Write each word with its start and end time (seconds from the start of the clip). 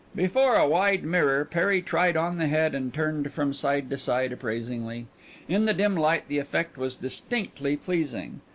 Before 0.15 0.55
a 0.55 0.67
wide 0.67 1.03
mirror 1.03 1.45
Perry 1.45 1.79
tried 1.79 2.17
on 2.17 2.39
the 2.39 2.47
head 2.47 2.73
and 2.73 2.91
turned 2.91 3.31
from 3.31 3.53
side 3.53 3.87
to 3.91 3.99
side 3.99 4.31
appraisingly. 4.31 5.05
In 5.47 5.65
the 5.65 5.75
dim 5.75 5.95
light 5.95 6.27
the 6.27 6.39
effect 6.39 6.75
was 6.75 6.95
distinctly 6.95 7.77
pleasing. 7.77 8.41